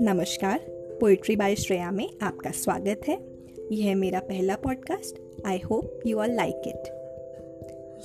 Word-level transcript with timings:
नमस्कार 0.00 0.58
poetry 1.00 1.36
bye 1.36 1.56
Shreya 1.56 1.90
में 1.90 2.10
आपका 2.22 2.50
स्वागत 2.50 3.00
है। 3.08 3.18
यह 3.72 3.86
है 3.86 3.94
मेरा 3.94 4.20
पहला 4.20 4.56
podcast 4.56 5.42
I 5.46 5.58
hope 5.58 6.00
you 6.06 6.18
are 6.18 6.32
like 6.32 6.62
it 6.66 6.82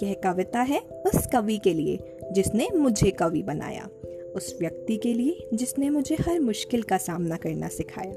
यह 0.03 0.13
कविता 0.13 0.61
है 0.61 0.79
उस 0.79 1.27
कवि 1.33 1.57
के 1.57 1.73
लिए 1.73 1.99
जिसने 2.31 2.69
मुझे 2.75 3.11
कवि 3.11 3.43
बनाया, 3.43 3.89
उस 4.35 4.57
व्यक्ति 4.59 4.97
के 4.97 5.13
लिए 5.13 5.49
जिसने 5.53 5.89
मुझे 5.89 6.15
हर 6.15 6.39
मुश्किल 6.39 6.81
का 6.81 6.97
सामना 6.97 7.37
करना 7.37 7.67
सिखाया। 7.67 8.15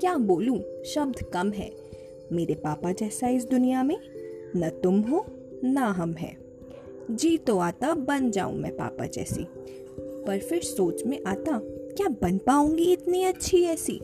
क्या 0.00 0.16
बोलूँ, 0.16 0.82
शब्द 0.82 1.22
कम 1.22 1.50
है। 1.50 1.72
मेरे 2.32 2.54
पापा 2.54 2.92
जैसा 2.92 3.28
इस 3.28 3.44
दुनिया 3.44 3.82
में, 3.82 3.96
न 4.56 4.70
तुम 4.84 5.00
हो, 5.00 5.26
ना 5.64 5.86
हम 5.86 6.12
है। 6.12 6.43
जी 7.10 7.38
तो 7.38 7.58
आता 7.58 7.94
बन 7.94 8.30
जाऊँ 8.30 8.54
मैं 8.54 8.76
पापा 8.76 9.06
जैसी। 9.06 9.46
पर 9.98 10.38
फिर 10.38 10.62
सोच 10.62 11.06
में 11.06 11.24
आता, 11.26 11.60
क्या 11.64 12.08
बन 12.08 12.38
पाऊँगी 12.38 12.92
इतनी 12.92 13.24
अच्छी 13.24 13.62
ऐसी? 13.64 14.00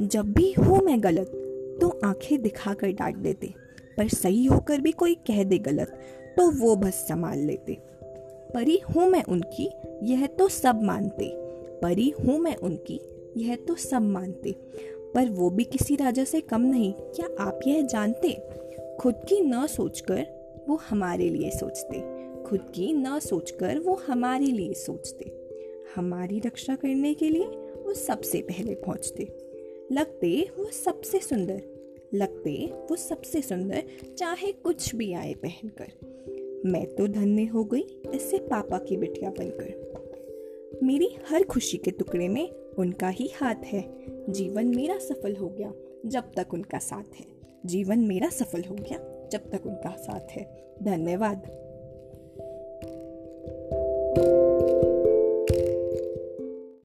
जब 0.00 0.32
भी 0.32 0.52
हूँ 0.52 0.80
मैं 0.80 1.02
गलत 1.02 1.30
तो 1.80 2.00
आँखें 2.04 2.42
दिखाकर 2.42 2.92
डांट 2.92 3.16
देते, 3.16 3.54
पर 3.96 4.08
सही 4.08 4.44
होकर 4.44 4.80
भी 4.80 4.92
कोई 4.92 5.14
कह 5.14 5.44
दे 5.44 5.58
गलत 5.58 5.88
तो 6.36 6.50
वो 6.50 6.76
बस 6.76 6.94
संभाल 6.94 7.38
लेते। 7.38 7.78
परी 8.54 8.78
हूँ 8.78 9.08
मैं 9.08 9.24
उनकी, 9.24 9.70
यह 10.02 10.26
तो 10.26 10.48
सब 10.48 10.82
मानते। 10.82 11.32
परी 11.80 12.10
हूँ 12.10 12.38
मैं 12.38 12.56
उनकी, 12.56 13.00
यह 13.36 13.56
तो 13.56 13.74
सब 13.74 14.02
मानते। 14.02 14.54
पर 15.14 15.30
वो 15.30 15.50
भी 15.50 15.64
किसी 15.64 15.96
राजा 15.96 16.24
से 16.24 16.40
कम 16.40 16.60
नहीं, 16.60 16.92
क्या 16.92 17.28
आप 17.40 17.60
यह 17.66 17.82
जानते? 17.82 18.42
खुद 19.00 19.14
की 19.14 19.40
न 19.40 19.66
सोचकर 19.66 20.41
वो 20.68 20.76
हमारे 20.76 21.28
लिए 21.28 21.50
सोचते। 21.50 22.22
खुद 22.44 22.60
की 22.60 22.92
न 22.92 23.18
सोचकर 23.18 23.78
वो 23.78 23.94
हमारे 23.94 24.46
लिए 24.46 24.72
सोचते। 24.72 25.48
हमारी 25.96 26.38
रक्षा 26.38 26.76
करने 26.76 27.14
के 27.14 27.28
लिए 27.30 27.46
वो 27.82 27.94
सबसे 27.94 28.40
पहले 28.40 28.74
पहुँचते। 28.74 29.22
लगते 29.92 30.50
वो 30.58 30.64
सबसे 30.64 31.18
सुंदर। 31.18 31.62
लगते 32.14 32.72
वो 32.90 32.96
सबसे 32.96 33.42
सुंदर 33.42 33.82
चाहे 34.18 34.52
कुछ 34.52 34.94
भी 34.94 35.12
आए 35.12 35.34
पहनकर। 35.34 35.92
मैं 36.64 36.94
तो 36.94 37.06
धन्य 37.06 37.44
हो 37.44 37.64
गई 37.64 37.86
इससे 38.14 38.38
पापा 38.38 38.78
की 38.78 38.96
बिटिया 38.96 39.30
बनकर। 39.30 39.82
मेरी 40.82 41.16
हर 41.28 41.42
खुशी 41.44 41.76
के 41.76 41.90
टुकड़े 41.90 42.28
में 42.28 42.50
उनका 42.78 43.08
ही 43.08 43.30
हाथ 43.34 43.54
है। 43.54 43.94
जीवन 44.28 44.66
मेरा 44.66 44.98
सफल 44.98 45.36
हो 45.36 45.48
गया 45.48 45.72
जब 46.06 46.22
तक 46.36 46.54
उनका 46.54 46.78
साथ 46.78 47.20
है। 47.20 47.26
जीवन 47.66 47.98
मेरा 47.98 48.28
सफल 48.28 48.62
हो 48.70 48.74
गया। 48.74 49.11
जब 49.32 49.50
तक 49.50 49.66
उनका 49.66 49.96
साथ 49.96 50.32
है। 50.32 50.44
धन्यवाद। 50.82 51.61